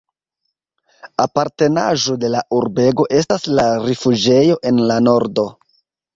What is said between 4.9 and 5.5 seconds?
la nordo.